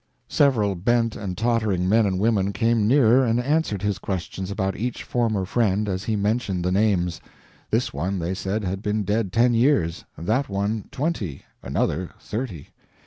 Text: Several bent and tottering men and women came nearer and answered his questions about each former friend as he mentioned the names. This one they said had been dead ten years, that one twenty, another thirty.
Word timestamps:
Several 0.29 0.73
bent 0.73 1.15
and 1.15 1.37
tottering 1.37 1.87
men 1.87 2.07
and 2.07 2.17
women 2.19 2.53
came 2.53 2.87
nearer 2.87 3.23
and 3.23 3.39
answered 3.39 3.83
his 3.83 3.99
questions 3.99 4.49
about 4.49 4.75
each 4.75 5.03
former 5.03 5.45
friend 5.45 5.87
as 5.87 6.05
he 6.05 6.15
mentioned 6.15 6.65
the 6.65 6.71
names. 6.71 7.21
This 7.69 7.93
one 7.93 8.17
they 8.17 8.33
said 8.33 8.63
had 8.63 8.81
been 8.81 9.03
dead 9.03 9.31
ten 9.31 9.53
years, 9.53 10.05
that 10.17 10.49
one 10.49 10.85
twenty, 10.89 11.43
another 11.61 12.09
thirty. 12.19 12.69